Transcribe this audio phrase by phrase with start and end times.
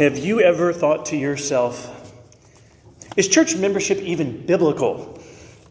[0.00, 2.10] Have you ever thought to yourself,
[3.18, 5.20] is church membership even biblical?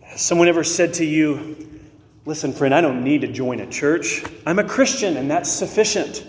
[0.04, 1.82] Has someone ever said to you,
[2.28, 4.24] listen, friend, I don't need to join a church.
[4.46, 6.24] I'm a Christian and that's sufficient.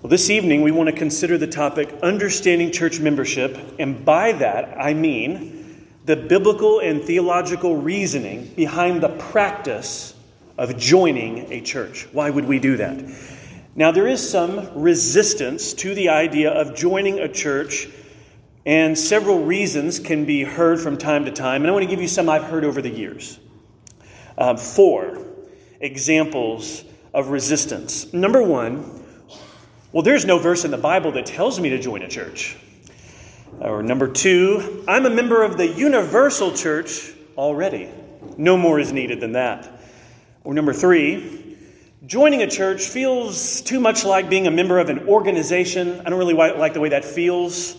[0.00, 4.80] Well, this evening we want to consider the topic understanding church membership, and by that
[4.80, 10.14] I mean the biblical and theological reasoning behind the practice
[10.56, 12.06] of joining a church.
[12.12, 13.02] Why would we do that?
[13.78, 17.90] Now, there is some resistance to the idea of joining a church,
[18.64, 21.60] and several reasons can be heard from time to time.
[21.60, 23.38] And I want to give you some I've heard over the years.
[24.38, 25.26] Uh, four
[25.78, 28.14] examples of resistance.
[28.14, 29.04] Number one,
[29.92, 32.56] well, there's no verse in the Bible that tells me to join a church.
[33.60, 37.90] Or number two, I'm a member of the universal church already.
[38.38, 39.70] No more is needed than that.
[40.44, 41.35] Or number three,
[42.06, 46.00] Joining a church feels too much like being a member of an organization.
[46.00, 47.76] I don't really like the way that feels.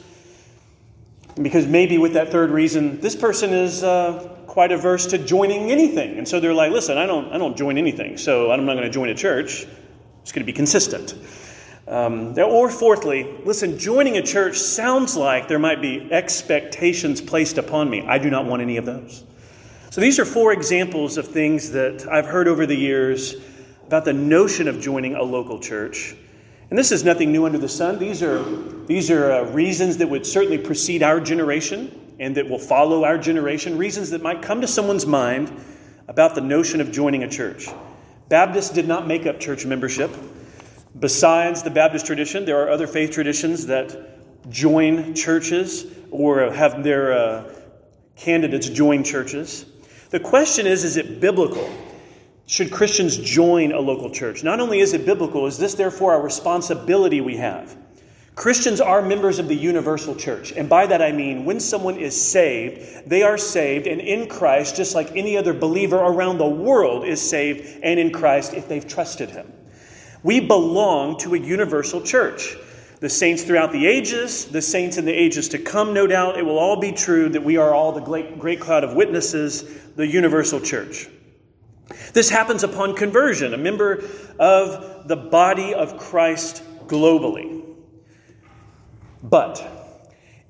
[1.42, 6.18] Because maybe with that third reason, this person is uh, quite averse to joining anything.
[6.18, 8.84] And so they're like, listen, I don't, I don't join anything, so I'm not going
[8.84, 9.66] to join a church.
[10.24, 11.16] It's going to be consistent.
[11.88, 17.90] Um, or fourthly, listen, joining a church sounds like there might be expectations placed upon
[17.90, 18.06] me.
[18.06, 19.24] I do not want any of those.
[19.90, 23.38] So these are four examples of things that I've heard over the years
[23.88, 26.16] about the notion of joining a local church.
[26.70, 27.98] And this is nothing new under the sun.
[27.98, 28.44] These are,
[28.86, 33.18] these are uh, reasons that would certainly precede our generation and that will follow our
[33.18, 35.52] generation, reasons that might come to someone's mind
[36.10, 37.68] about the notion of joining a church.
[38.28, 40.12] Baptists did not make up church membership.
[41.00, 47.14] Besides the Baptist tradition, there are other faith traditions that join churches or have their
[47.14, 47.54] uh,
[48.18, 49.66] candidates join churches.
[50.10, 51.70] The question is is it biblical?
[52.50, 54.42] Should Christians join a local church?
[54.42, 57.76] Not only is it biblical, is this therefore a responsibility we have?
[58.36, 60.54] Christians are members of the universal church.
[60.54, 64.78] And by that I mean, when someone is saved, they are saved and in Christ,
[64.78, 68.88] just like any other believer around the world is saved and in Christ if they've
[68.88, 69.52] trusted Him.
[70.24, 72.56] We belong to a universal church.
[73.02, 76.46] The saints throughout the ages, the saints in the ages to come, no doubt, it
[76.46, 79.64] will all be true that we are all the great, great cloud of witnesses,
[79.98, 81.10] the universal church.
[82.14, 84.04] This happens upon conversion, a member
[84.40, 87.64] of the body of Christ globally.
[89.24, 89.66] But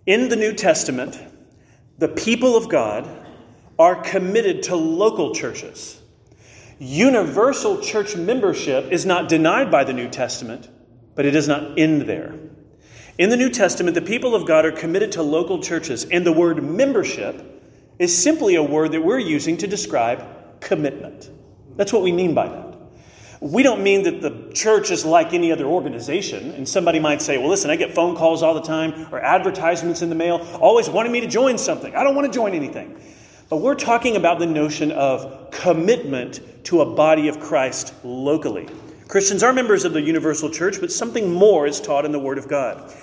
[0.05, 1.19] in the New Testament,
[1.97, 3.07] the people of God
[3.79, 6.01] are committed to local churches.
[6.79, 10.69] Universal church membership is not denied by the New Testament,
[11.15, 12.35] but it does not end there.
[13.17, 16.31] In the New Testament, the people of God are committed to local churches, and the
[16.31, 17.43] word membership
[17.97, 20.23] is simply a word that we're using to describe
[20.59, 21.29] commitment.
[21.75, 22.67] That's what we mean by that.
[23.39, 26.51] We don't mean that the church is like any other organization.
[26.51, 30.01] And somebody might say, well, listen, I get phone calls all the time or advertisements
[30.01, 31.95] in the mail always wanting me to join something.
[31.95, 32.99] I don't want to join anything.
[33.49, 38.67] But we're talking about the notion of commitment to a body of Christ locally.
[39.07, 42.37] Christians are members of the universal church, but something more is taught in the Word
[42.37, 42.93] of God.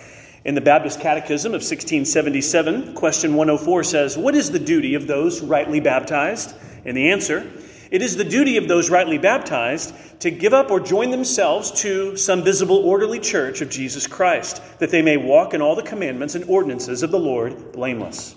[0.44, 5.40] In the Baptist Catechism of 1677, question 104 says, What is the duty of those
[5.40, 6.54] rightly baptized?
[6.84, 7.50] And the answer,
[7.90, 12.16] it is the duty of those rightly baptized to give up or join themselves to
[12.16, 16.34] some visible, orderly church of Jesus Christ, that they may walk in all the commandments
[16.34, 18.34] and ordinances of the Lord blameless.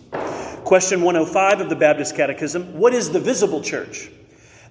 [0.64, 4.12] Question 105 of the Baptist Catechism What is the visible church?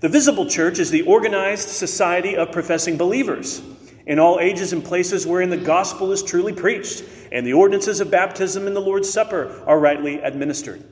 [0.00, 3.62] The visible church is the organized society of professing believers
[4.06, 8.10] in all ages and places wherein the gospel is truly preached and the ordinances of
[8.10, 10.84] baptism and the Lord's Supper are rightly administered.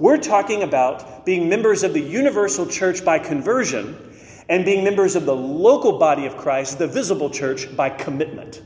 [0.00, 3.96] We're talking about being members of the universal church by conversion
[4.48, 8.62] and being members of the local body of Christ, the visible church, by commitment.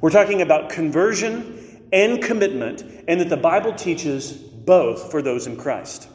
[0.00, 5.58] We're talking about conversion and commitment, and that the Bible teaches both for those in
[5.58, 6.08] Christ.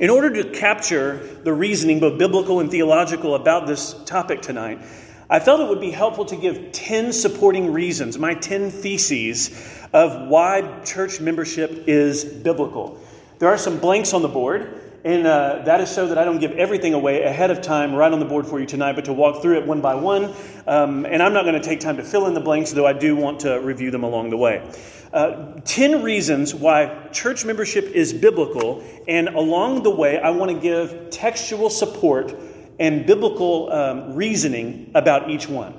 [0.00, 4.80] In order to capture the reasoning, both biblical and theological, about this topic tonight,
[5.28, 9.50] I felt it would be helpful to give 10 supporting reasons, my 10 theses
[9.92, 13.00] of why church membership is biblical.
[13.40, 16.40] There are some blanks on the board, and uh, that is so that I don't
[16.40, 19.14] give everything away ahead of time right on the board for you tonight, but to
[19.14, 20.34] walk through it one by one.
[20.66, 22.92] Um, and I'm not going to take time to fill in the blanks, though I
[22.92, 24.70] do want to review them along the way.
[25.14, 30.60] Uh, 10 reasons why church membership is biblical, and along the way, I want to
[30.60, 32.36] give textual support
[32.78, 35.72] and biblical um, reasoning about each one.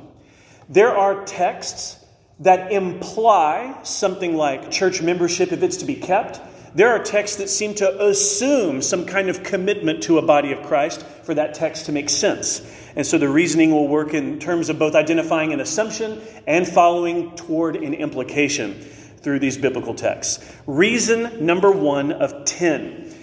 [0.67, 2.03] There are texts
[2.39, 6.41] that imply something like church membership, if it's to be kept,
[6.73, 10.63] there are texts that seem to assume some kind of commitment to a body of
[10.63, 12.61] Christ for that text to make sense.
[12.95, 17.35] And so the reasoning will work in terms of both identifying an assumption and following
[17.35, 18.73] toward an implication
[19.21, 20.55] through these biblical texts.
[20.65, 23.15] Reason number one of 10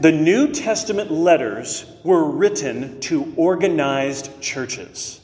[0.00, 5.20] the New Testament letters were written to organized churches.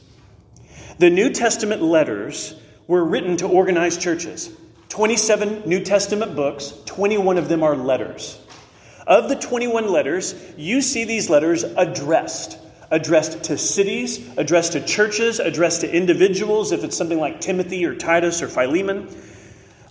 [0.97, 2.55] The New Testament letters
[2.87, 4.49] were written to organized churches.
[4.91, 8.37] 27 New Testament books, 21 of them are letters.
[9.07, 12.59] Of the 21 letters, you see these letters addressed.
[12.91, 17.95] Addressed to cities, addressed to churches, addressed to individuals, if it's something like Timothy or
[17.95, 19.07] Titus or Philemon.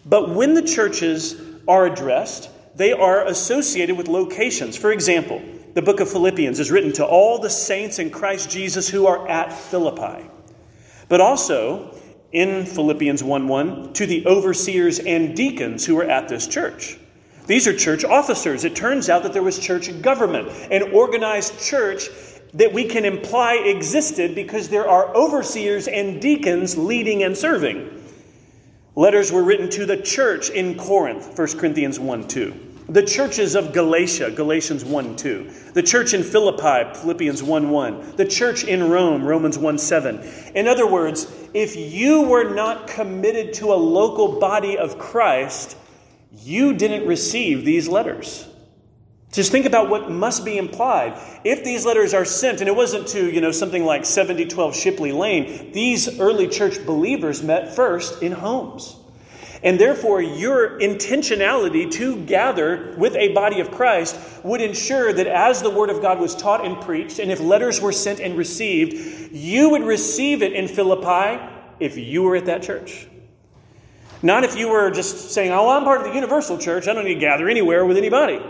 [0.05, 4.77] But when the churches are addressed, they are associated with locations.
[4.77, 5.43] For example,
[5.73, 9.27] the book of Philippians is written to all the saints in Christ Jesus who are
[9.29, 10.29] at Philippi.
[11.09, 11.97] But also,
[12.33, 16.99] in Philippians 1 1, to the overseers and deacons who were at this church.
[17.47, 18.65] These are church officers.
[18.65, 22.09] It turns out that there was church government, an organized church
[22.55, 27.89] that we can imply existed because there are overseers and deacons leading and serving.
[28.97, 32.70] Letters were written to the church in Corinth, 1 Corinthians 1 2.
[32.91, 35.51] The churches of Galatia, Galatians 1 2.
[35.75, 38.17] The church in Philippi, Philippians 1 1.
[38.17, 40.21] The church in Rome, Romans 1 7.
[40.57, 45.77] In other words, if you were not committed to a local body of Christ,
[46.33, 48.49] you didn't receive these letters.
[49.31, 51.17] Just think about what must be implied.
[51.45, 55.13] If these letters are sent, and it wasn't to, you know, something like 7012 Shipley
[55.13, 59.00] Lane, these early church believers met first in homes.
[59.63, 65.61] And therefore, your intentionality to gather with a body of Christ would ensure that as
[65.61, 69.33] the Word of God was taught and preached, and if letters were sent and received,
[69.33, 71.43] you would receive it in Philippi
[71.79, 73.07] if you were at that church.
[74.23, 77.05] Not if you were just saying, oh, I'm part of the universal church, I don't
[77.05, 78.41] need to gather anywhere with anybody.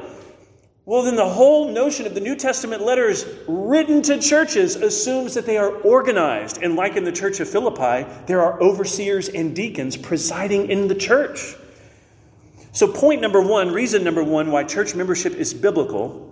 [0.86, 5.44] Well, then the whole notion of the New Testament letters written to churches assumes that
[5.44, 6.62] they are organized.
[6.62, 10.94] And like in the church of Philippi, there are overseers and deacons presiding in the
[10.94, 11.54] church.
[12.72, 16.28] So, point number one, reason number one why church membership is biblical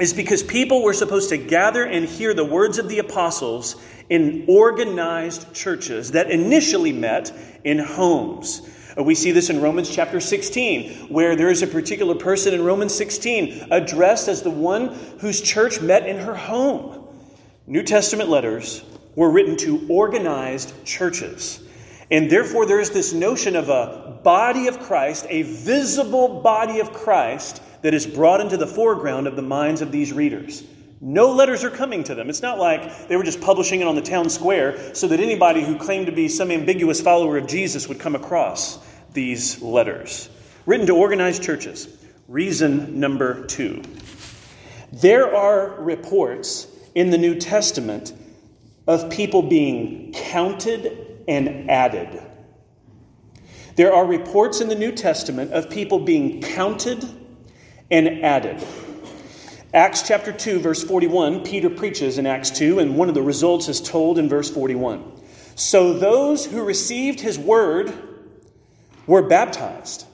[0.00, 3.76] is because people were supposed to gather and hear the words of the apostles
[4.08, 7.32] in organized churches that initially met
[7.64, 8.62] in homes.
[8.96, 12.94] We see this in Romans chapter 16, where there is a particular person in Romans
[12.94, 14.88] 16 addressed as the one
[15.18, 17.06] whose church met in her home.
[17.66, 18.82] New Testament letters
[19.14, 21.62] were written to organized churches.
[22.10, 26.92] And therefore, there is this notion of a body of Christ, a visible body of
[26.92, 30.64] Christ, that is brought into the foreground of the minds of these readers.
[31.00, 32.28] No letters are coming to them.
[32.28, 35.64] It's not like they were just publishing it on the town square so that anybody
[35.64, 38.78] who claimed to be some ambiguous follower of Jesus would come across
[39.12, 40.28] these letters.
[40.66, 41.88] Written to organized churches.
[42.28, 43.82] Reason number two
[44.92, 48.12] there are reports in the New Testament
[48.86, 52.20] of people being counted and added.
[53.76, 57.08] There are reports in the New Testament of people being counted
[57.90, 58.66] and added.
[59.72, 63.68] Acts chapter 2, verse 41, Peter preaches in Acts 2, and one of the results
[63.68, 65.12] is told in verse 41.
[65.54, 67.92] So those who received his word
[69.06, 70.06] were baptized.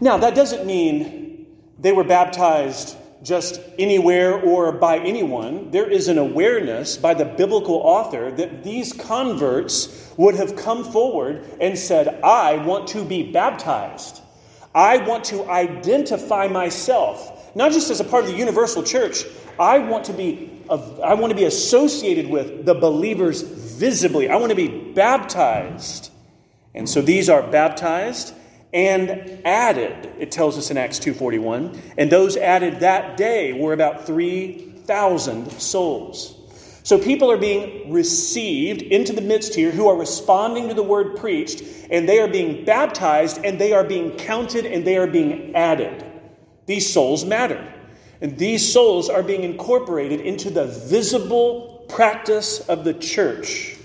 [0.00, 1.46] Now, that doesn't mean
[1.78, 5.70] they were baptized just anywhere or by anyone.
[5.70, 11.44] There is an awareness by the biblical author that these converts would have come forward
[11.60, 14.22] and said, I want to be baptized.
[14.74, 19.24] I want to identify myself not just as a part of the universal church.
[19.58, 24.28] I want to be I want to be associated with the believers visibly.
[24.28, 26.10] I want to be baptized.
[26.74, 28.34] And so these are baptized
[28.74, 30.12] and added.
[30.18, 36.34] It tells us in Acts 2:41, and those added that day were about 3,000 souls.
[36.82, 41.16] So people are being received into the midst here who are responding to the word
[41.16, 45.54] preached, and they are being baptized, and they are being counted, and they are being
[45.54, 46.04] added.
[46.66, 47.72] These souls matter.
[48.20, 53.76] And these souls are being incorporated into the visible practice of the church.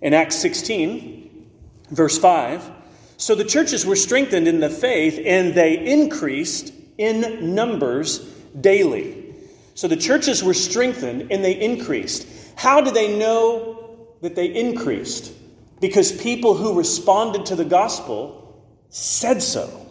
[0.00, 1.48] In Acts 16,
[1.90, 2.70] verse 5,
[3.16, 8.18] so the churches were strengthened in the faith and they increased in numbers
[8.60, 9.34] daily.
[9.74, 12.26] So the churches were strengthened and they increased.
[12.56, 15.32] How do they know that they increased?
[15.80, 19.85] Because people who responded to the gospel said so.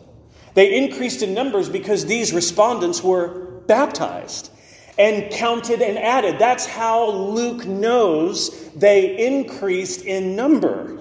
[0.56, 3.28] They increased in numbers because these respondents were
[3.68, 4.52] baptized
[4.98, 6.40] and counted and added.
[6.40, 10.98] That's how Luke knows they increased in number.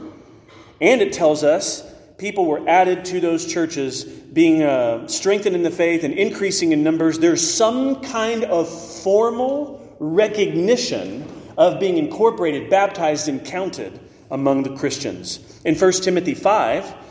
[0.80, 1.82] And it tells us
[2.18, 6.82] people were added to those churches, being uh, strengthened in the faith and increasing in
[6.82, 7.20] numbers.
[7.20, 8.68] There's some kind of
[9.02, 11.24] formal recognition
[11.56, 14.00] of being incorporated, baptized, and counted
[14.32, 15.38] among the Christians.
[15.64, 17.03] In 1 Timothy 5,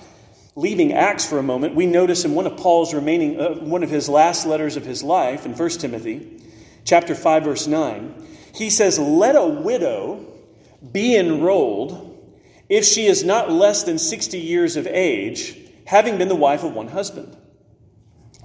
[0.55, 3.89] leaving Acts for a moment, we notice in one of Paul's remaining, uh, one of
[3.89, 6.41] his last letters of his life, in 1 Timothy,
[6.85, 10.25] chapter 5, verse 9, he says, Let a widow
[10.91, 12.09] be enrolled
[12.69, 16.73] if she is not less than 60 years of age, having been the wife of
[16.73, 17.35] one husband.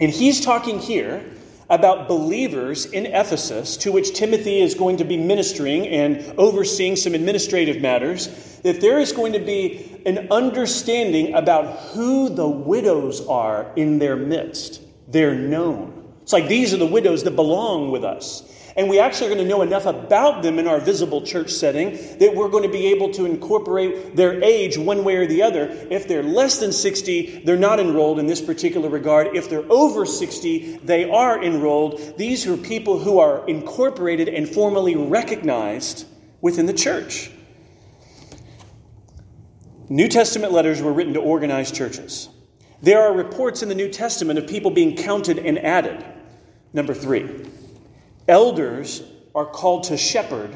[0.01, 1.25] And he's talking here
[1.71, 7.15] about believers in Ephesus, to which Timothy is going to be ministering and overseeing some
[7.15, 13.71] administrative matters, that there is going to be an understanding about who the widows are
[13.77, 14.81] in their midst.
[15.09, 16.13] They're known.
[16.23, 18.43] It's like these are the widows that belong with us.
[18.77, 21.93] And we actually are going to know enough about them in our visible church setting
[22.19, 25.69] that we're going to be able to incorporate their age one way or the other.
[25.91, 29.37] If they're less than 60, they're not enrolled in this particular regard.
[29.37, 32.19] If they're over 60, they are enrolled.
[32.19, 36.07] These are people who are incorporated and formally recognized
[36.41, 37.31] within the church.
[39.89, 42.29] New Testament letters were written to organized churches.
[42.83, 46.05] There are reports in the New Testament of people being counted and added.
[46.73, 47.51] Number three,
[48.29, 49.03] Elders
[49.35, 50.55] are called to shepherd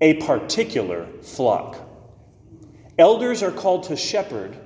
[0.00, 1.78] a particular flock.
[2.98, 4.56] Elders are called to shepherd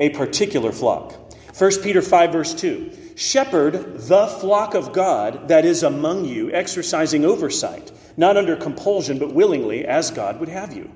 [0.00, 1.14] a particular flock.
[1.56, 7.24] 1 Peter 5, verse 2 Shepherd the flock of God that is among you, exercising
[7.24, 10.90] oversight, not under compulsion, but willingly, as God would have you.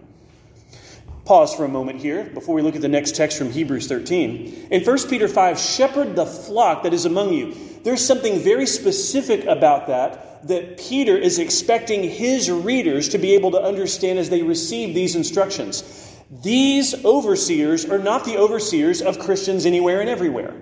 [1.24, 4.68] Pause for a moment here before we look at the next text from Hebrews 13.
[4.72, 7.54] In 1 Peter 5, shepherd the flock that is among you.
[7.88, 13.52] There's something very specific about that that Peter is expecting his readers to be able
[13.52, 16.14] to understand as they receive these instructions.
[16.42, 20.54] These overseers are not the overseers of Christians anywhere and everywhere.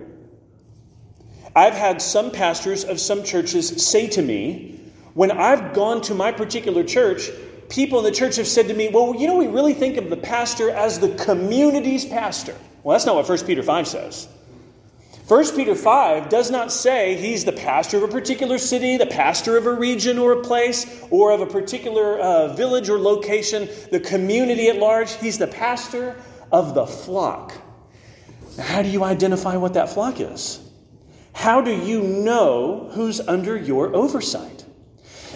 [1.53, 4.79] I've had some pastors of some churches say to me,
[5.13, 7.29] when I've gone to my particular church,
[7.67, 10.09] people in the church have said to me, Well, you know, we really think of
[10.09, 12.55] the pastor as the community's pastor.
[12.83, 14.29] Well, that's not what 1 Peter 5 says.
[15.27, 19.57] 1 Peter 5 does not say he's the pastor of a particular city, the pastor
[19.57, 23.99] of a region or a place, or of a particular uh, village or location, the
[23.99, 25.11] community at large.
[25.15, 26.15] He's the pastor
[26.49, 27.51] of the flock.
[28.57, 30.61] How do you identify what that flock is?
[31.33, 34.63] How do you know who's under your oversight?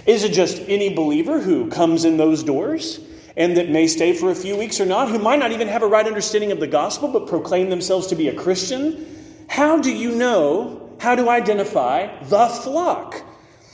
[0.05, 3.01] Is it just any believer who comes in those doors
[3.35, 5.83] and that may stay for a few weeks or not, who might not even have
[5.83, 9.20] a right understanding of the gospel but proclaim themselves to be a Christian?
[9.51, 13.21] How do you know how to identify the flock?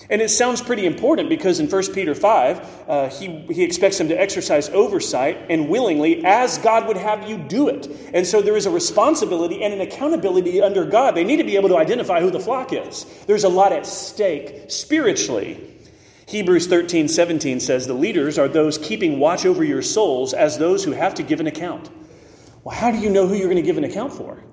[0.10, 4.08] And it sounds pretty important because in 1 Peter 5, uh, he, he expects them
[4.08, 7.86] to exercise oversight and willingly as God would have you do it.
[8.12, 11.14] And so there is a responsibility and an accountability under God.
[11.14, 13.06] They need to be able to identify who the flock is.
[13.28, 15.76] There's a lot at stake spiritually.
[16.26, 20.84] Hebrews 13, 17 says, The leaders are those keeping watch over your souls as those
[20.84, 21.92] who have to give an account.
[22.64, 24.44] Well, how do you know who you're going to give an account for?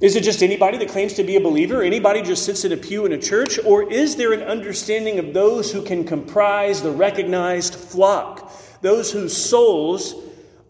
[0.00, 1.82] Is it just anybody that claims to be a believer?
[1.82, 3.58] Anybody just sits in a pew in a church?
[3.66, 8.50] Or is there an understanding of those who can comprise the recognized flock?
[8.80, 10.14] Those whose souls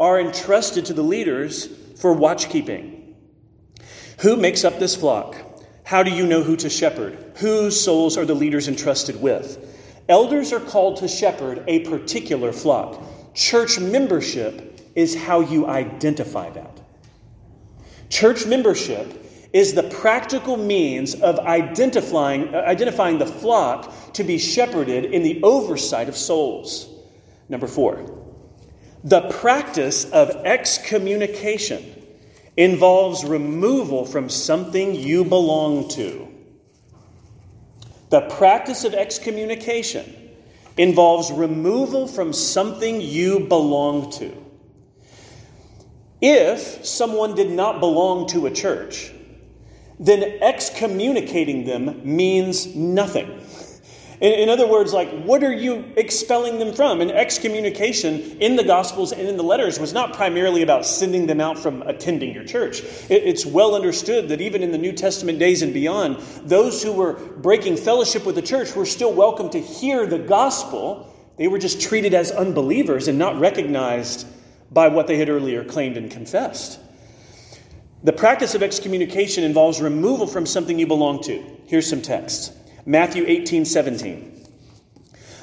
[0.01, 1.67] are entrusted to the leaders
[2.01, 3.15] for watchkeeping?
[4.21, 5.37] Who makes up this flock?
[5.85, 7.33] How do you know who to shepherd?
[7.37, 9.65] Whose souls are the leaders entrusted with?
[10.09, 13.01] Elders are called to shepherd a particular flock.
[13.35, 16.81] Church membership is how you identify that.
[18.09, 19.20] Church membership
[19.53, 25.43] is the practical means of identifying, uh, identifying the flock to be shepherded in the
[25.43, 26.89] oversight of souls.
[27.49, 28.05] Number four,
[29.03, 31.85] the practice of excommunication
[32.57, 36.29] involves removal from something you belong to.
[38.11, 40.31] The practice of excommunication
[40.77, 44.37] involves removal from something you belong to.
[46.21, 49.13] If someone did not belong to a church,
[50.01, 53.41] then excommunicating them means nothing.
[54.21, 57.01] In, other words, like, what are you expelling them from?
[57.01, 61.41] And excommunication in the Gospels and in the letters was not primarily about sending them
[61.41, 62.83] out from attending your church.
[63.09, 66.93] It, it's well understood that even in the New Testament days and beyond, those who
[66.93, 71.15] were breaking fellowship with the church were still welcome to hear the gospel.
[71.39, 74.27] They were just treated as unbelievers and not recognized
[74.71, 76.79] by what they had earlier claimed and confessed.
[78.03, 81.45] The practice of excommunication involves removal from something you belong to.
[81.67, 82.53] Here's some text
[82.87, 84.47] Matthew 18 17.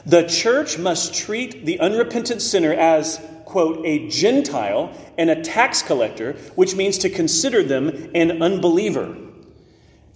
[0.08, 6.34] The church must treat the unrepentant sinner as, quote, a Gentile and a tax collector,
[6.56, 9.16] which means to consider them an unbeliever.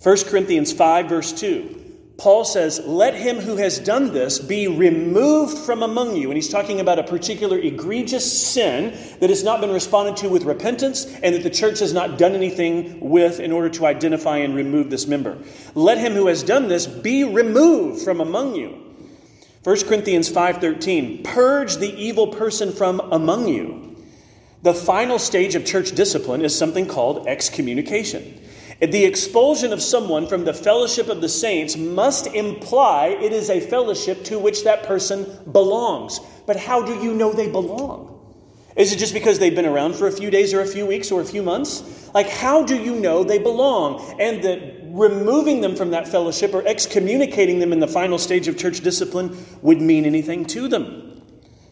[0.01, 1.80] 1 Corinthians 5, verse 2.
[2.21, 6.29] Paul says, Let him who has done this be removed from among you.
[6.29, 10.43] And he's talking about a particular egregious sin that has not been responded to with
[10.43, 14.53] repentance and that the church has not done anything with in order to identify and
[14.53, 15.35] remove this member.
[15.73, 18.77] Let him who has done this be removed from among you.
[19.63, 23.95] 1 Corinthians 5:13 Purge the evil person from among you.
[24.61, 28.40] The final stage of church discipline is something called excommunication.
[28.81, 33.59] The expulsion of someone from the fellowship of the saints must imply it is a
[33.59, 36.19] fellowship to which that person belongs.
[36.47, 38.07] But how do you know they belong?
[38.75, 41.11] Is it just because they've been around for a few days or a few weeks
[41.11, 42.09] or a few months?
[42.15, 44.19] Like, how do you know they belong?
[44.19, 48.57] And that removing them from that fellowship or excommunicating them in the final stage of
[48.57, 51.21] church discipline would mean anything to them.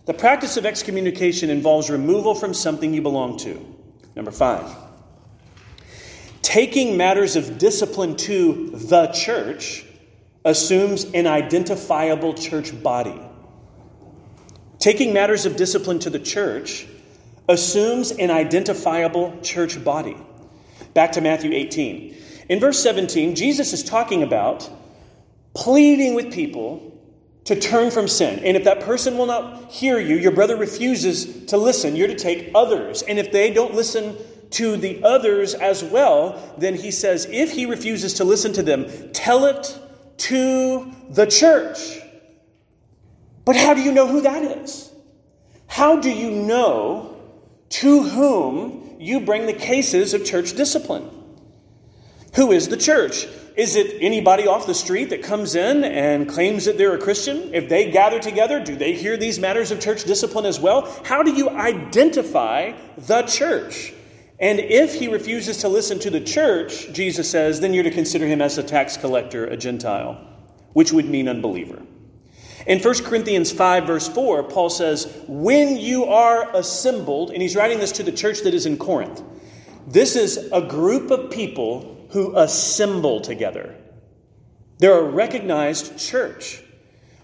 [0.06, 3.66] The practice of excommunication involves removal from something you belong to.
[4.16, 4.89] Number five.
[6.42, 9.86] Taking matters of discipline to the church
[10.46, 13.20] assumes an identifiable church body.
[14.80, 16.88] Taking matters of discipline to the church
[17.50, 20.18] assumes an identifiable church body.
[20.94, 22.16] Back to Matthew 18.
[22.50, 24.70] In verse 17, Jesus is talking about
[25.54, 26.98] pleading with people
[27.46, 28.40] to turn from sin.
[28.46, 32.16] And if that person will not hear you, your brother refuses to listen, you're to
[32.16, 33.02] take others.
[33.02, 34.16] And if they don't listen
[34.52, 39.12] to the others as well, then he says, if he refuses to listen to them,
[39.14, 39.78] tell it
[40.18, 42.00] to the church.
[43.46, 44.92] But how do you know who that is?
[45.68, 47.16] How do you know
[47.70, 51.10] to whom you bring the cases of church discipline?
[52.36, 53.28] Who is the church?
[53.56, 57.54] Is it anybody off the street that comes in and claims that they're a Christian?
[57.54, 60.90] If they gather together, do they hear these matters of church discipline as well?
[61.04, 63.94] How do you identify the church?
[64.40, 68.26] And if he refuses to listen to the church, Jesus says, then you're to consider
[68.26, 70.26] him as a tax collector, a Gentile,
[70.74, 71.82] which would mean unbeliever.
[72.66, 77.80] In 1 Corinthians 5, verse 4, Paul says, When you are assembled, and he's writing
[77.80, 79.22] this to the church that is in Corinth,
[79.88, 83.76] this is a group of people who assemble together.
[84.78, 86.62] They're a recognized church.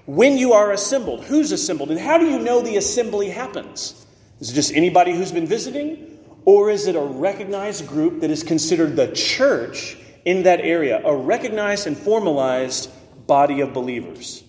[0.06, 1.92] When you are assembled, who's assembled?
[1.92, 4.06] And how do you know the assembly happens?
[4.40, 6.15] Is it just anybody who's been visiting?
[6.46, 11.16] Or is it a recognized group that is considered the church in that area, a
[11.16, 12.90] recognized and formalized
[13.26, 14.44] body of believers?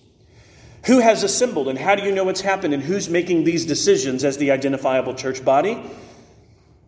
[0.85, 4.23] Who has assembled and how do you know what's happened and who's making these decisions
[4.23, 5.83] as the identifiable church body?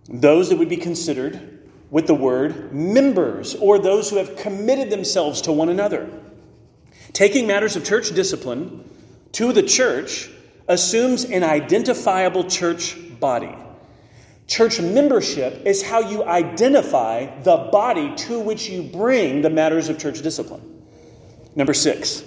[0.08, 5.42] Those that would be considered with the word members or those who have committed themselves
[5.42, 6.10] to one another.
[7.14, 8.88] Taking matters of church discipline
[9.34, 10.30] to the church
[10.68, 13.56] assumes an identifiable church body.
[14.50, 20.00] Church membership is how you identify the body to which you bring the matters of
[20.00, 20.84] church discipline.
[21.56, 22.24] Number six,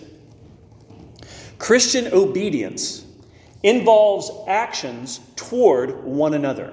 [1.59, 3.05] Christian obedience
[3.65, 6.73] involves actions toward one another.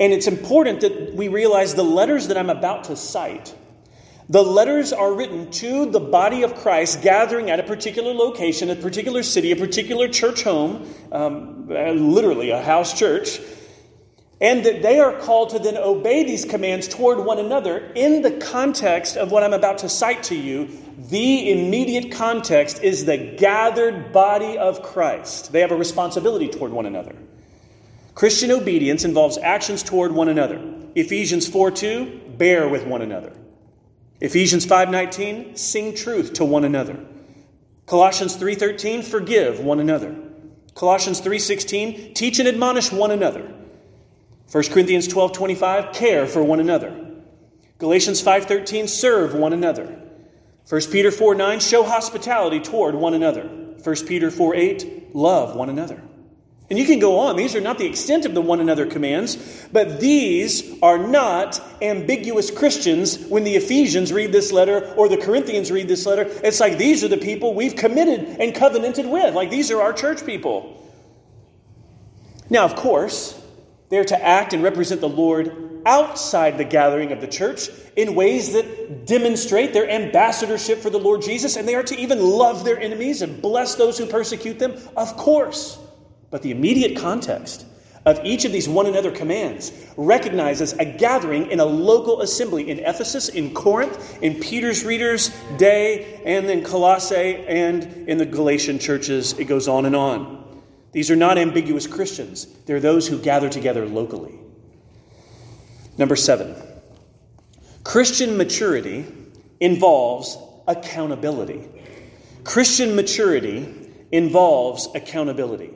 [0.00, 3.54] And it's important that we realize the letters that I'm about to cite.
[4.28, 8.74] The letters are written to the body of Christ gathering at a particular location, a
[8.74, 13.38] particular city, a particular church home, um, literally a house church
[14.40, 18.32] and that they are called to then obey these commands toward one another in the
[18.32, 20.68] context of what I'm about to cite to you.
[21.08, 25.52] The immediate context is the gathered body of Christ.
[25.52, 27.14] They have a responsibility toward one another.
[28.14, 30.60] Christian obedience involves actions toward one another.
[30.94, 33.32] Ephesians 4 2, bear with one another.
[34.20, 36.96] Ephesians 5:19, sing truth to one another.
[37.86, 40.14] Colossians 3:13, forgive one another.
[40.74, 43.52] Colossians 3:16, teach and admonish one another.
[44.50, 47.04] 1 Corinthians 12 25, care for one another.
[47.78, 50.00] Galatians 5.13, serve one another.
[50.68, 53.42] 1 Peter 4 9, show hospitality toward one another.
[53.42, 56.02] 1 Peter 4 8, love one another.
[56.70, 57.36] And you can go on.
[57.36, 62.50] These are not the extent of the one another commands, but these are not ambiguous
[62.50, 66.22] Christians when the Ephesians read this letter or the Corinthians read this letter.
[66.42, 69.34] It's like these are the people we've committed and covenanted with.
[69.34, 70.90] Like these are our church people.
[72.48, 73.38] Now, of course,
[73.88, 78.14] they are to act and represent the Lord outside the gathering of the church in
[78.14, 82.64] ways that demonstrate their ambassadorship for the Lord Jesus, and they are to even love
[82.64, 85.78] their enemies and bless those who persecute them, of course.
[86.30, 87.66] But the immediate context
[88.06, 92.78] of each of these one another commands recognizes a gathering in a local assembly in
[92.80, 99.38] Ephesus, in Corinth, in Peter's readers' day, and then Colossae, and in the Galatian churches.
[99.38, 100.43] It goes on and on.
[100.94, 104.38] These are not ambiguous Christians, they're those who gather together locally.
[105.98, 106.54] Number seven,
[107.82, 109.04] Christian maturity
[109.58, 111.68] involves accountability.
[112.44, 115.72] Christian maturity involves accountability.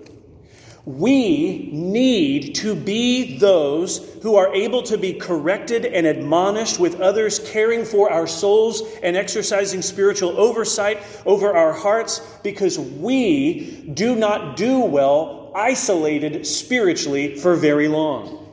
[0.89, 7.41] We need to be those who are able to be corrected and admonished with others,
[7.41, 14.57] caring for our souls and exercising spiritual oversight over our hearts because we do not
[14.57, 18.49] do well isolated spiritually for very long.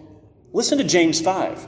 [0.52, 1.66] Listen to James 5.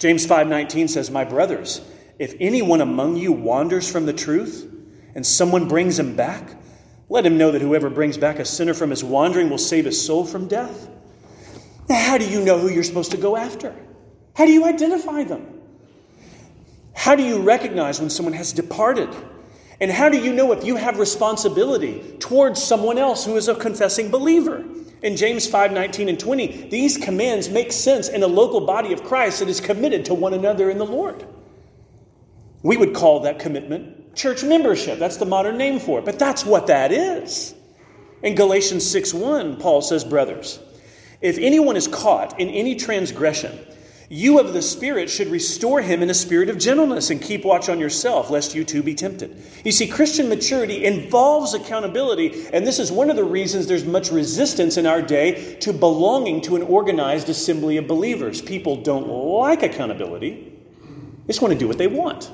[0.00, 1.80] James 5:19 says, "My brothers,
[2.18, 4.66] if anyone among you wanders from the truth
[5.14, 6.56] and someone brings him back,
[7.08, 10.04] let him know that whoever brings back a sinner from his wandering will save his
[10.04, 10.88] soul from death.
[11.88, 13.74] Now, how do you know who you're supposed to go after?
[14.34, 15.60] How do you identify them?
[16.94, 19.08] How do you recognize when someone has departed?
[19.80, 23.54] And how do you know if you have responsibility towards someone else who is a
[23.54, 24.64] confessing believer?
[25.02, 29.04] In James 5 19 and 20, these commands make sense in a local body of
[29.04, 31.24] Christ that is committed to one another in the Lord.
[32.62, 34.98] We would call that commitment church membership.
[34.98, 36.04] That's the modern name for it.
[36.04, 37.54] But that's what that is.
[38.22, 40.58] In Galatians 6 1, Paul says, Brothers,
[41.20, 43.56] if anyone is caught in any transgression,
[44.10, 47.68] you of the Spirit should restore him in a spirit of gentleness and keep watch
[47.68, 49.36] on yourself, lest you too be tempted.
[49.64, 54.10] You see, Christian maturity involves accountability, and this is one of the reasons there's much
[54.10, 58.40] resistance in our day to belonging to an organized assembly of believers.
[58.40, 62.30] People don't like accountability, they just want to do what they want.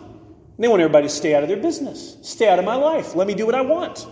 [0.58, 3.26] They want everybody to stay out of their business, stay out of my life, let
[3.26, 4.06] me do what I want.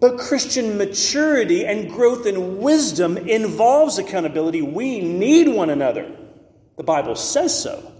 [0.00, 4.60] But Christian maturity and growth in wisdom involves accountability.
[4.60, 6.10] We need one another.
[6.76, 7.92] The Bible says so.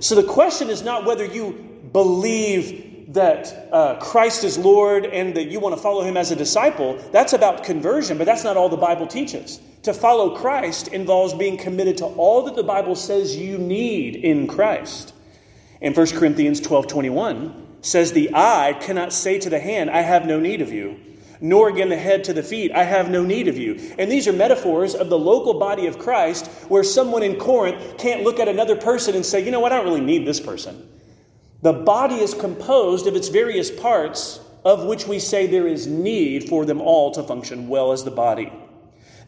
[0.00, 1.52] So the question is not whether you
[1.92, 6.36] believe that uh, Christ is Lord and that you want to follow him as a
[6.36, 6.98] disciple.
[7.12, 9.60] That's about conversion, but that's not all the Bible teaches.
[9.82, 14.46] To follow Christ involves being committed to all that the Bible says you need in
[14.46, 15.14] Christ.
[15.80, 20.26] In 1 Corinthians 12 21 says, The eye cannot say to the hand, I have
[20.26, 20.98] no need of you,
[21.40, 23.94] nor again the head to the feet, I have no need of you.
[23.98, 28.24] And these are metaphors of the local body of Christ where someone in Corinth can't
[28.24, 30.88] look at another person and say, You know what, I don't really need this person.
[31.62, 36.48] The body is composed of its various parts, of which we say there is need
[36.48, 38.52] for them all to function well as the body.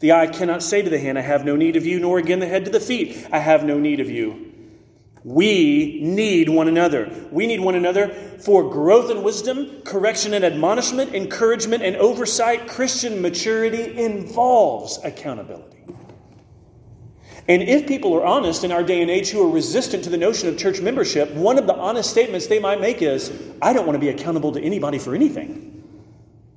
[0.00, 2.38] The eye cannot say to the hand, I have no need of you, nor again
[2.38, 4.49] the head to the feet, I have no need of you.
[5.22, 7.10] We need one another.
[7.30, 12.68] We need one another for growth and wisdom, correction and admonishment, encouragement and oversight.
[12.68, 15.84] Christian maturity involves accountability.
[17.48, 20.16] And if people are honest in our day and age who are resistant to the
[20.16, 23.86] notion of church membership, one of the honest statements they might make is, I don't
[23.86, 25.82] want to be accountable to anybody for anything.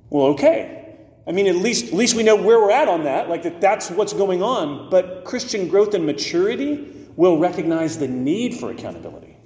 [0.08, 0.83] Well, okay.
[1.26, 3.60] I mean, at least, at least we know where we're at on that, like that
[3.60, 4.90] that's what's going on.
[4.90, 9.36] But Christian growth and maturity will recognize the need for accountability.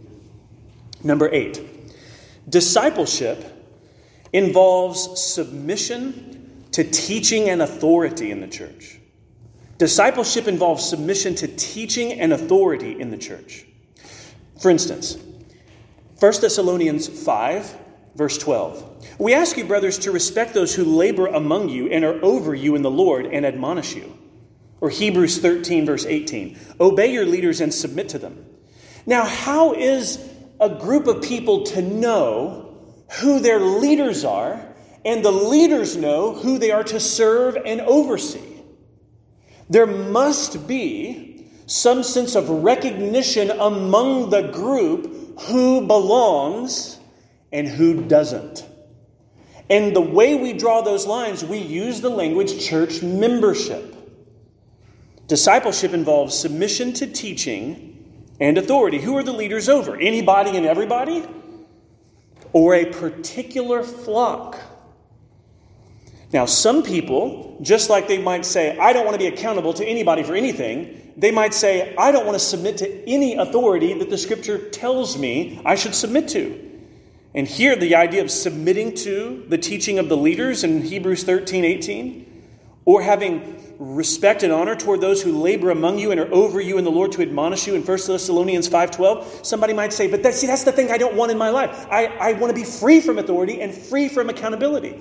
[1.05, 1.61] Number eight,
[2.49, 3.45] discipleship
[4.33, 8.99] involves submission to teaching and authority in the church.
[9.79, 13.65] Discipleship involves submission to teaching and authority in the church.
[14.61, 15.17] For instance,
[16.19, 17.77] 1 Thessalonians 5,
[18.17, 18.98] verse 12.
[19.19, 22.77] We ask you, brothers, to respect those who labor among you and are over you
[22.77, 24.17] in the Lord and admonish you
[24.81, 28.45] or Hebrews 13, verse 18 Obey your leaders and submit to them.
[29.07, 30.25] Now, how is
[30.61, 32.77] a group of people to know
[33.21, 34.65] who their leaders are
[35.05, 38.63] and the leaders know who they are to serve and oversee?
[39.71, 46.99] There must be some sense of recognition among the group who belongs
[47.53, 48.65] and who doesn't.
[49.71, 53.95] And the way we draw those lines, we use the language church membership.
[55.27, 58.99] Discipleship involves submission to teaching and authority.
[58.99, 59.97] Who are the leaders over?
[59.97, 61.25] Anybody and everybody?
[62.55, 64.59] Or a particular flock?
[66.33, 69.85] Now, some people, just like they might say, I don't want to be accountable to
[69.85, 74.09] anybody for anything, they might say, I don't want to submit to any authority that
[74.09, 76.68] the scripture tells me I should submit to.
[77.35, 81.65] And here, the idea of submitting to the teaching of the leaders in Hebrews 13
[81.65, 82.45] 18,
[82.85, 86.79] or having respect and honor toward those who labor among you and are over you
[86.79, 90.35] in the Lord to admonish you in 1 Thessalonians 5.12, somebody might say, but that,
[90.35, 91.87] see, that's the thing I don't want in my life.
[91.91, 94.99] I, I want to be free from authority and free from accountability.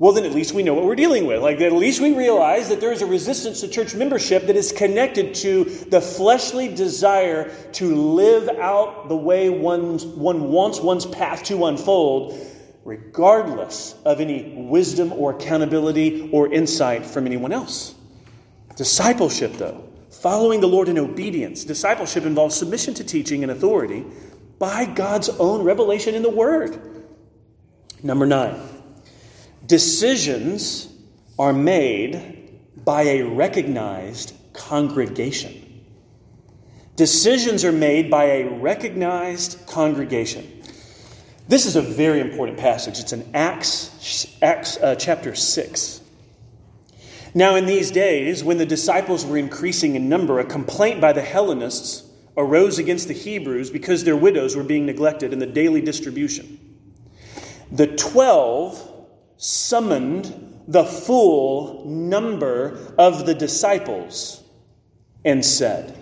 [0.00, 1.42] Well, then at least we know what we're dealing with.
[1.42, 4.70] Like, at least we realize that there is a resistance to church membership that is
[4.70, 11.42] connected to the fleshly desire to live out the way one's, one wants one's path
[11.44, 12.38] to unfold
[12.84, 17.94] regardless of any wisdom or accountability or insight from anyone else.
[18.76, 24.06] Discipleship, though, following the Lord in obedience, discipleship involves submission to teaching and authority
[24.58, 26.80] by God's own revelation in the Word.
[28.02, 28.58] Number nine,
[29.68, 30.88] decisions
[31.38, 35.84] are made by a recognized congregation.
[36.96, 40.64] Decisions are made by a recognized congregation.
[41.46, 42.98] This is a very important passage.
[42.98, 46.00] It's in Acts, Acts uh, chapter 6.
[47.34, 51.22] Now, in these days, when the disciples were increasing in number, a complaint by the
[51.22, 52.04] Hellenists
[52.36, 56.58] arose against the Hebrews because their widows were being neglected in the daily distribution.
[57.70, 58.87] The twelve
[59.38, 64.42] summoned the full number of the disciples
[65.24, 65.94] and said,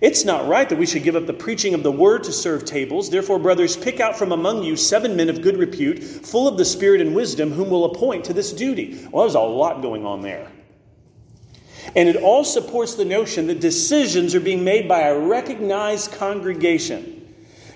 [0.00, 2.64] it's not right that we should give up the preaching of the word to serve
[2.64, 3.10] tables.
[3.10, 6.64] Therefore, brothers, pick out from among you seven men of good repute, full of the
[6.64, 9.06] Spirit and wisdom, whom we'll appoint to this duty.
[9.10, 10.50] Well, there's a lot going on there.
[11.94, 17.19] And it all supports the notion that decisions are being made by a recognized congregation.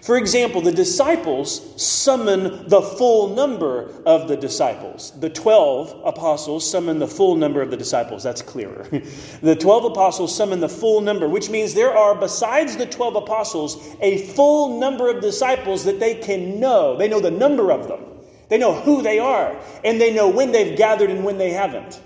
[0.04, 5.18] For example, the disciples summon the full number of the disciples.
[5.18, 8.22] The 12 apostles summon the full number of the disciples.
[8.22, 8.86] That's clearer.
[9.40, 13.96] the 12 apostles summon the full number, which means there are, besides the 12 apostles,
[14.02, 16.98] a full number of disciples that they can know.
[16.98, 18.02] They know the number of them,
[18.50, 21.98] they know who they are, and they know when they've gathered and when they haven't.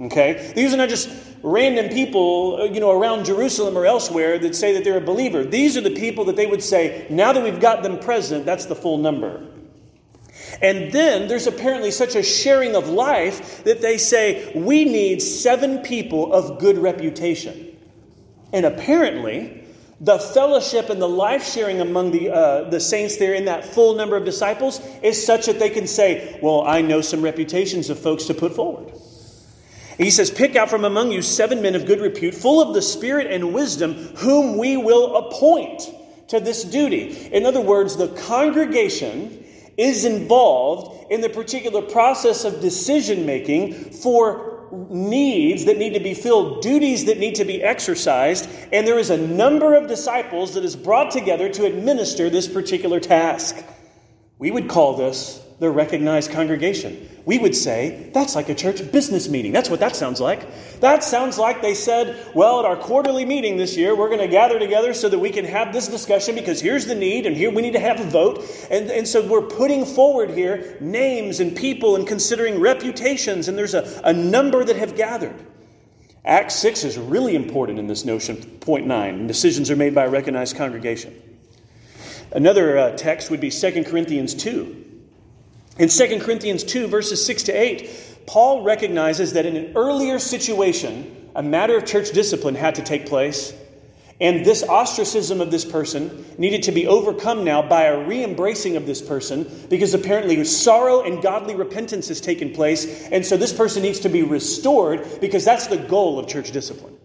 [0.00, 0.52] Okay?
[0.56, 1.08] These are not just
[1.44, 5.44] random people, uh, you know, around Jerusalem or elsewhere that say that they're a believer.
[5.44, 8.64] These are the people that they would say, now that we've got them present, that's
[8.64, 9.46] the full number.
[10.62, 15.80] And then there's apparently such a sharing of life that they say, we need seven
[15.80, 17.76] people of good reputation.
[18.54, 19.66] And apparently,
[20.00, 23.96] the fellowship and the life sharing among the, uh, the saints there in that full
[23.96, 27.98] number of disciples is such that they can say, Well, I know some reputations of
[27.98, 28.93] folks to put forward.
[29.96, 32.82] He says, Pick out from among you seven men of good repute, full of the
[32.82, 35.82] Spirit and wisdom, whom we will appoint
[36.28, 37.28] to this duty.
[37.32, 39.44] In other words, the congregation
[39.76, 44.54] is involved in the particular process of decision making for
[44.90, 49.10] needs that need to be filled, duties that need to be exercised, and there is
[49.10, 53.56] a number of disciples that is brought together to administer this particular task.
[54.38, 57.08] We would call this the recognized congregation.
[57.26, 59.50] We would say that's like a church business meeting.
[59.50, 60.46] That's what that sounds like.
[60.80, 64.28] That sounds like they said, well, at our quarterly meeting this year, we're going to
[64.28, 67.50] gather together so that we can have this discussion because here's the need and here
[67.50, 68.44] we need to have a vote.
[68.70, 73.74] And, and so we're putting forward here names and people and considering reputations, and there's
[73.74, 75.34] a, a number that have gathered.
[76.26, 78.36] Acts 6 is really important in this notion.
[78.60, 81.14] Point 9 decisions are made by a recognized congregation.
[82.32, 84.83] Another uh, text would be 2 Corinthians 2.
[85.76, 91.28] In 2 Corinthians 2, verses 6 to 8, Paul recognizes that in an earlier situation,
[91.34, 93.52] a matter of church discipline had to take place,
[94.20, 98.76] and this ostracism of this person needed to be overcome now by a re embracing
[98.76, 103.52] of this person because apparently sorrow and godly repentance has taken place, and so this
[103.52, 106.96] person needs to be restored because that's the goal of church discipline.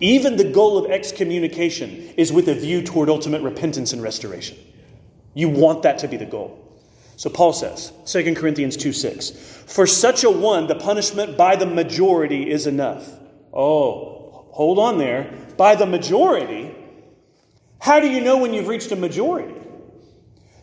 [0.00, 4.58] Even the goal of excommunication is with a view toward ultimate repentance and restoration.
[5.34, 6.61] You want that to be the goal.
[7.22, 9.30] So Paul says, 2 Corinthians 2 6,
[9.68, 13.08] for such a one, the punishment by the majority is enough.
[13.52, 15.32] Oh, hold on there.
[15.56, 16.74] By the majority?
[17.78, 19.54] How do you know when you've reached a majority?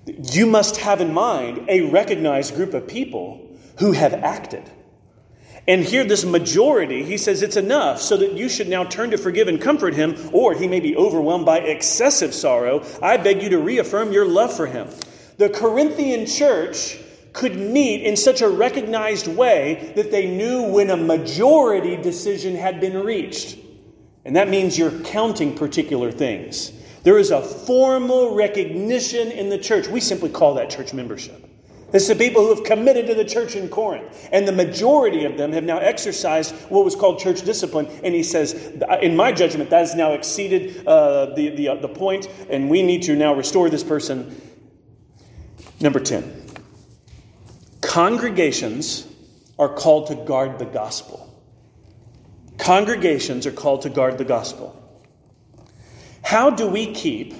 [0.05, 4.69] You must have in mind a recognized group of people who have acted.
[5.65, 9.17] And here, this majority, he says it's enough so that you should now turn to
[9.17, 12.83] forgive and comfort him, or he may be overwhelmed by excessive sorrow.
[13.01, 14.89] I beg you to reaffirm your love for him
[15.39, 16.99] the Corinthian church
[17.31, 22.81] could meet in such a recognized way that they knew when a majority decision had
[22.81, 23.57] been reached.
[24.25, 26.73] And that means you're counting particular things.
[27.03, 29.87] There is a formal recognition in the church.
[29.87, 31.45] We simply call that church membership.
[31.93, 34.27] It's the people who have committed to the church in Corinth.
[34.33, 37.87] And the majority of them have now exercised what was called church discipline.
[38.03, 41.87] And he says, in my judgment, that has now exceeded uh, the, the, uh, the
[41.87, 44.48] point, and we need to now restore this person
[45.81, 46.35] Number 10
[47.81, 49.07] congregations
[49.57, 51.25] are called to guard the gospel.
[52.57, 54.75] Congregations are called to guard the gospel.
[56.21, 57.33] How do we keep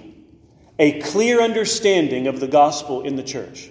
[0.80, 3.69] a clear understanding of the gospel in the church?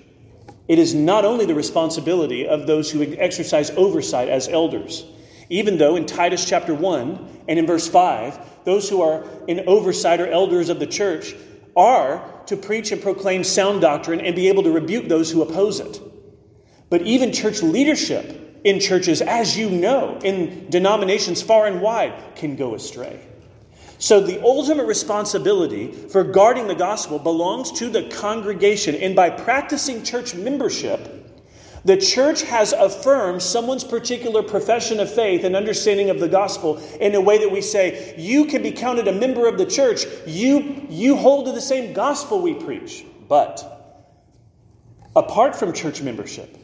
[0.69, 5.05] It is not only the responsibility of those who exercise oversight as elders,
[5.49, 10.21] even though in Titus chapter 1 and in verse 5, those who are in oversight
[10.21, 11.35] or elders of the church
[11.75, 15.81] are to preach and proclaim sound doctrine and be able to rebuke those who oppose
[15.81, 16.01] it.
[16.91, 22.57] But even church leadership in churches, as you know, in denominations far and wide, can
[22.57, 23.21] go astray.
[23.99, 28.95] So the ultimate responsibility for guarding the gospel belongs to the congregation.
[28.95, 31.18] And by practicing church membership,
[31.89, 37.15] the church has affirmed someone's particular profession of faith and understanding of the gospel in
[37.15, 40.05] a way that we say, you can be counted a member of the church.
[40.27, 43.07] You, you hold to the same gospel we preach.
[43.27, 44.05] But
[45.17, 46.59] apart from church membership,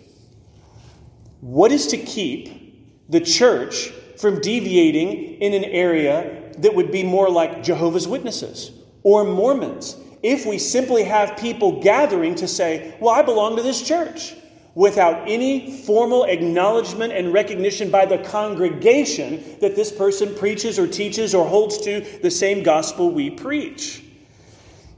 [1.40, 7.30] what is to keep the church from deviating in an area that would be more
[7.30, 13.22] like Jehovah's Witnesses or Mormons if we simply have people gathering to say, Well, I
[13.22, 14.34] belong to this church,
[14.74, 21.34] without any formal acknowledgement and recognition by the congregation that this person preaches or teaches
[21.34, 24.02] or holds to the same gospel we preach.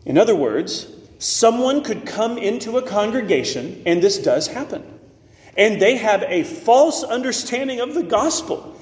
[0.06, 0.86] In other words,
[1.18, 4.82] someone could come into a congregation, and this does happen,
[5.56, 8.72] and they have a false understanding of the gospel.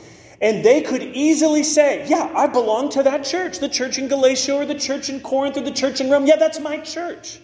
[0.41, 4.55] And they could easily say, Yeah, I belong to that church, the church in Galatia
[4.55, 6.27] or the church in Corinth or the church in Rome.
[6.27, 7.39] Yeah, that's my church.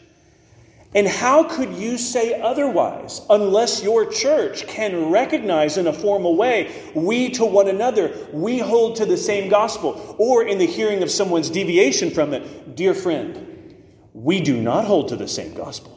[0.93, 6.91] And how could you say otherwise unless your church can recognize in a formal way,
[6.95, 10.17] we to one another, we hold to the same gospel?
[10.19, 13.77] Or in the hearing of someone's deviation from it, dear friend,
[14.15, 15.97] we do not hold to the same gospel.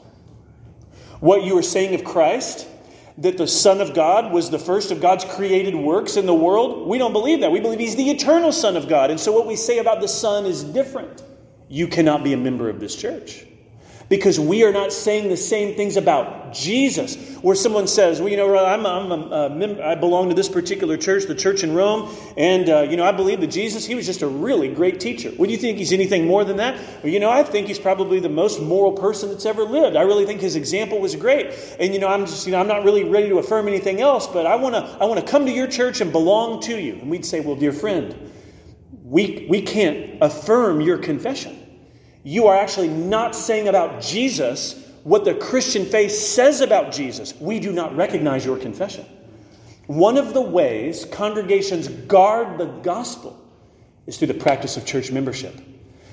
[1.19, 2.67] What you are saying of Christ
[3.17, 6.87] that the Son of God was the first of God's created works in the world?
[6.87, 7.51] We don't believe that.
[7.51, 9.09] We believe He's the eternal Son of God.
[9.09, 11.23] And so what we say about the Son is different.
[11.67, 13.45] You cannot be a member of this church
[14.09, 17.33] because we are not saying the same things about Jesus.
[17.41, 20.47] Where someone says, well, you know, I'm, I'm a, a member, I belong to this
[20.47, 23.95] particular church, the church in Rome, and, uh, you know, I believe that Jesus, he
[23.95, 25.31] was just a really great teacher.
[25.37, 26.79] Would you think he's anything more than that?
[27.03, 29.95] Well, you know, I think he's probably the most moral person that's ever lived.
[29.95, 31.47] I really think his example was great.
[31.79, 34.27] And, you know, I'm just, you know, I'm not really ready to affirm anything else,
[34.27, 36.93] but I want to I want to come to your church and belong to you.
[36.93, 38.31] And we'd say, well, dear friend,
[39.03, 41.62] we, we can't affirm your confession
[42.23, 47.33] you are actually not saying about Jesus what the Christian faith says about Jesus.
[47.39, 49.05] We do not recognize your confession.
[49.87, 53.39] One of the ways congregations guard the gospel
[54.07, 55.53] is through the practice of church membership.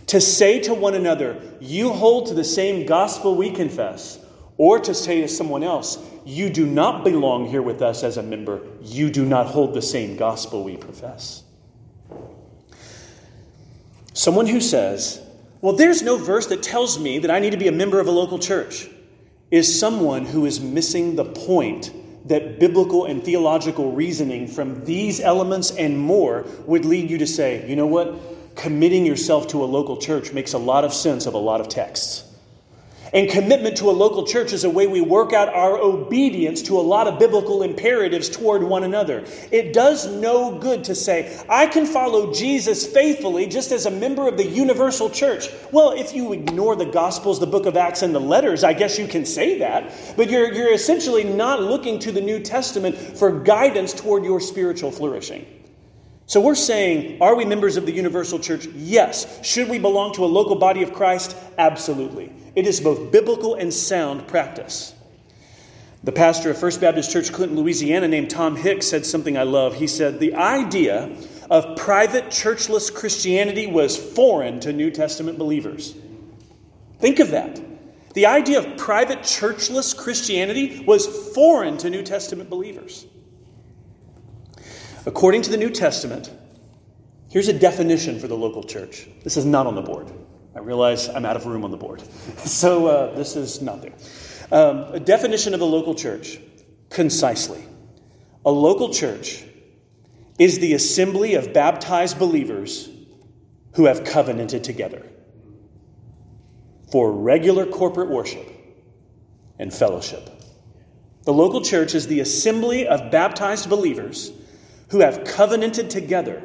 [0.09, 4.18] To say to one another, you hold to the same gospel we confess,
[4.57, 8.23] or to say to someone else, you do not belong here with us as a
[8.23, 11.44] member, you do not hold the same gospel we profess.
[14.12, 15.25] Someone who says,
[15.61, 18.07] well, there's no verse that tells me that I need to be a member of
[18.07, 18.88] a local church,
[19.51, 21.92] is someone who is missing the point
[22.29, 27.68] that biblical and theological reasoning from these elements and more would lead you to say,
[27.68, 28.57] you know what?
[28.57, 31.68] Committing yourself to a local church makes a lot of sense of a lot of
[31.68, 32.30] texts.
[33.12, 36.79] And commitment to a local church is a way we work out our obedience to
[36.79, 39.25] a lot of biblical imperatives toward one another.
[39.51, 44.29] It does no good to say, I can follow Jesus faithfully just as a member
[44.29, 45.49] of the universal church.
[45.73, 48.99] Well, if you ignore the Gospels, the book of Acts, and the letters, I guess
[48.99, 49.92] you can say that.
[50.16, 54.92] But you're, you're essentially not looking to the New Testament for guidance toward your spiritual
[54.92, 55.46] flourishing.
[56.27, 58.66] So we're saying, are we members of the universal church?
[58.66, 59.44] Yes.
[59.44, 61.37] Should we belong to a local body of Christ?
[61.59, 62.33] Absolutely.
[62.55, 64.95] It is both biblical and sound practice.
[66.03, 69.75] The pastor of First Baptist Church, Clinton, Louisiana, named Tom Hicks, said something I love.
[69.75, 71.15] He said, The idea
[71.51, 75.95] of private churchless Christianity was foreign to New Testament believers.
[77.01, 77.61] Think of that.
[78.15, 83.07] The idea of private churchless Christianity was foreign to New Testament believers.
[85.07, 86.31] According to the New Testament,
[87.31, 89.07] here's a definition for the local church.
[89.23, 90.11] This is not on the board.
[90.55, 92.03] I realize I'm out of room on the board.
[92.39, 93.93] So uh, this is not there.
[94.51, 96.39] Um, a definition of a local church,
[96.89, 97.65] concisely.
[98.45, 99.45] A local church
[100.39, 102.89] is the assembly of baptized believers
[103.75, 105.07] who have covenanted together
[106.91, 108.49] for regular corporate worship
[109.59, 110.29] and fellowship.
[111.25, 114.33] The local church is the assembly of baptized believers
[114.89, 116.43] who have covenanted together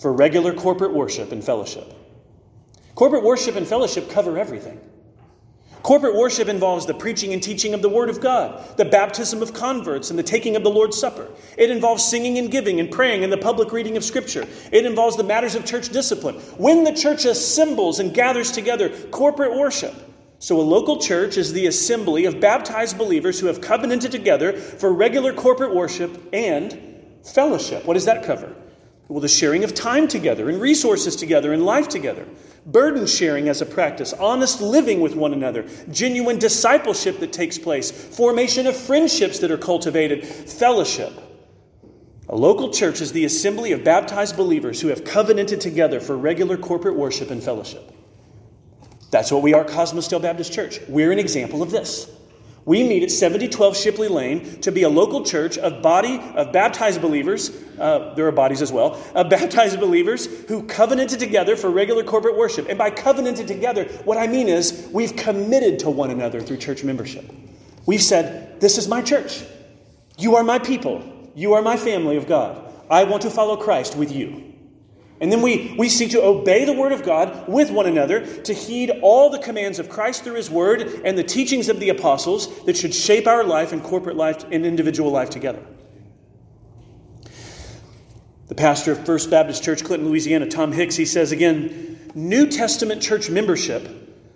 [0.00, 1.92] for regular corporate worship and fellowship.
[2.94, 4.80] Corporate worship and fellowship cover everything.
[5.82, 9.54] Corporate worship involves the preaching and teaching of the Word of God, the baptism of
[9.54, 11.26] converts, and the taking of the Lord's Supper.
[11.56, 14.46] It involves singing and giving and praying and the public reading of Scripture.
[14.72, 16.34] It involves the matters of church discipline.
[16.58, 19.94] When the church assembles and gathers together, corporate worship.
[20.38, 24.92] So, a local church is the assembly of baptized believers who have covenanted together for
[24.92, 26.78] regular corporate worship and
[27.24, 27.84] fellowship.
[27.86, 28.54] What does that cover?
[29.08, 32.26] Well, the sharing of time together and resources together and life together
[32.66, 37.90] burden sharing as a practice, honest living with one another, genuine discipleship that takes place,
[37.90, 41.12] formation of friendships that are cultivated, fellowship.
[42.28, 46.56] A local church is the assembly of baptized believers who have covenanted together for regular
[46.56, 47.92] corporate worship and fellowship.
[49.10, 50.80] That's what we are, Cosmosdale Baptist Church.
[50.88, 52.08] We're an example of this.
[52.64, 57.00] We meet at 7012 Shipley Lane to be a local church of body of baptized
[57.00, 57.50] believers.
[57.78, 62.36] Uh, there are bodies as well of baptized believers who covenanted together for regular corporate
[62.36, 62.68] worship.
[62.68, 66.84] And by covenanted together, what I mean is we've committed to one another through church
[66.84, 67.24] membership.
[67.86, 69.42] We've said, "This is my church.
[70.18, 71.02] You are my people.
[71.34, 72.60] You are my family of God.
[72.90, 74.49] I want to follow Christ with you."
[75.20, 78.54] And then we, we seek to obey the Word of God with one another, to
[78.54, 82.64] heed all the commands of Christ through His Word and the teachings of the apostles
[82.64, 85.62] that should shape our life and corporate life and individual life together.
[88.48, 93.00] The pastor of First Baptist Church, Clinton, Louisiana, Tom Hicks, he says again New Testament
[93.00, 93.88] church membership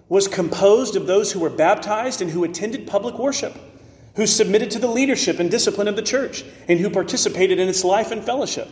[0.08, 3.56] was composed of those who were baptized and who attended public worship,
[4.14, 7.82] who submitted to the leadership and discipline of the church, and who participated in its
[7.82, 8.68] life and fellowship.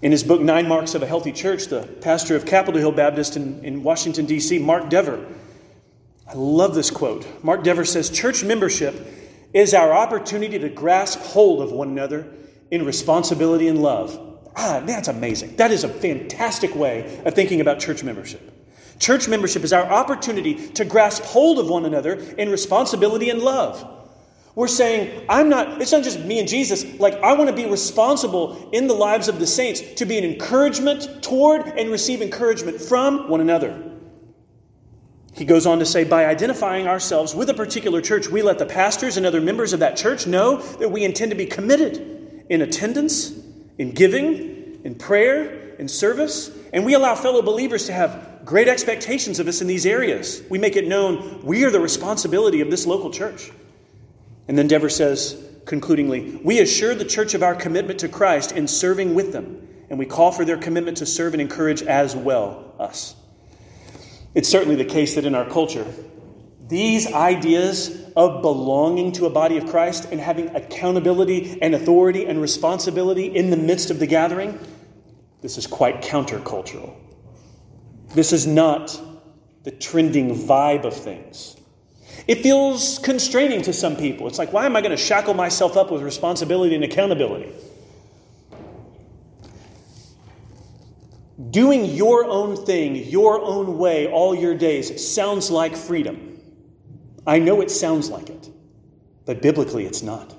[0.00, 3.36] In his book, Nine Marks of a Healthy Church, the pastor of Capitol Hill Baptist
[3.36, 5.26] in, in Washington, D.C., Mark Dever,
[6.28, 7.26] I love this quote.
[7.42, 8.94] Mark Dever says, Church membership
[9.54, 12.28] is our opportunity to grasp hold of one another
[12.70, 14.38] in responsibility and love.
[14.54, 15.56] Ah, that's amazing.
[15.56, 18.52] That is a fantastic way of thinking about church membership.
[18.98, 23.97] Church membership is our opportunity to grasp hold of one another in responsibility and love.
[24.54, 26.98] We're saying, I'm not, it's not just me and Jesus.
[26.98, 30.24] Like, I want to be responsible in the lives of the saints to be an
[30.24, 33.84] encouragement toward and receive encouragement from one another.
[35.34, 38.66] He goes on to say, by identifying ourselves with a particular church, we let the
[38.66, 42.62] pastors and other members of that church know that we intend to be committed in
[42.62, 43.32] attendance,
[43.78, 49.38] in giving, in prayer, in service, and we allow fellow believers to have great expectations
[49.38, 50.42] of us in these areas.
[50.50, 53.52] We make it known we are the responsibility of this local church.
[54.48, 55.36] And then Dever says,
[55.66, 59.98] concludingly, we assure the church of our commitment to Christ in serving with them, and
[59.98, 63.14] we call for their commitment to serve and encourage as well us.
[64.34, 65.86] It's certainly the case that in our culture,
[66.66, 72.40] these ideas of belonging to a body of Christ and having accountability and authority and
[72.40, 74.58] responsibility in the midst of the gathering,
[75.40, 76.94] this is quite countercultural.
[78.14, 78.98] This is not
[79.64, 81.57] the trending vibe of things.
[82.28, 84.28] It feels constraining to some people.
[84.28, 87.50] It's like, why am I going to shackle myself up with responsibility and accountability?
[91.50, 96.38] Doing your own thing, your own way, all your days sounds like freedom.
[97.26, 98.50] I know it sounds like it,
[99.24, 100.34] but biblically it's not.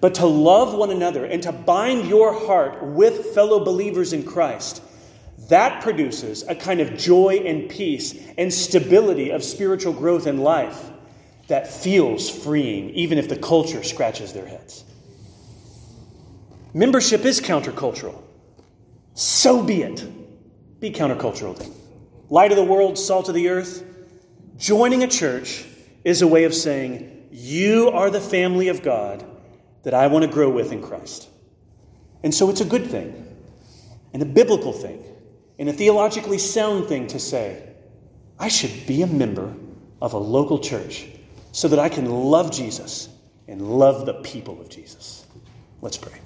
[0.00, 4.82] But to love one another and to bind your heart with fellow believers in Christ
[5.48, 10.90] that produces a kind of joy and peace and stability of spiritual growth in life
[11.48, 14.84] that feels freeing, even if the culture scratches their heads.
[16.74, 18.22] Membership is countercultural.
[19.14, 20.80] So be it.
[20.80, 21.70] Be countercultural then.
[22.30, 23.84] Light of the world, salt of the earth.
[24.56, 25.66] Joining a church
[26.04, 29.24] is a way of saying, You are the family of God
[29.82, 31.28] that I want to grow with in Christ.
[32.22, 33.18] And so it's a good thing
[34.14, 35.04] and a biblical thing
[35.62, 37.62] and a theologically sound thing to say.
[38.36, 39.54] I should be a member
[40.00, 41.06] of a local church
[41.52, 43.08] so that I can love Jesus
[43.46, 45.24] and love the people of Jesus.
[45.80, 46.18] Let's pray.